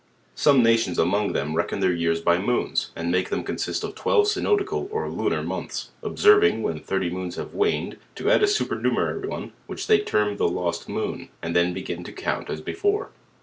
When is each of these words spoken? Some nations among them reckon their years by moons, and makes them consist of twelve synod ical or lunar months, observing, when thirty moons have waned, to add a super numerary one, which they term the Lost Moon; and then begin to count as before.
Some 0.33 0.63
nations 0.63 0.97
among 0.97 1.33
them 1.33 1.53
reckon 1.53 1.79
their 1.79 1.93
years 1.93 2.21
by 2.21 2.39
moons, 2.39 2.89
and 2.95 3.11
makes 3.11 3.29
them 3.29 3.43
consist 3.43 3.83
of 3.83 3.93
twelve 3.93 4.27
synod 4.27 4.61
ical 4.61 4.87
or 4.91 5.07
lunar 5.07 5.43
months, 5.43 5.91
observing, 6.01 6.63
when 6.63 6.79
thirty 6.79 7.11
moons 7.11 7.35
have 7.35 7.53
waned, 7.53 7.97
to 8.15 8.31
add 8.31 8.41
a 8.41 8.47
super 8.47 8.73
numerary 8.79 9.27
one, 9.27 9.53
which 9.67 9.85
they 9.85 9.99
term 9.99 10.37
the 10.37 10.47
Lost 10.49 10.89
Moon; 10.89 11.29
and 11.43 11.55
then 11.55 11.71
begin 11.71 12.03
to 12.05 12.11
count 12.11 12.49
as 12.49 12.61
before. 12.61 13.11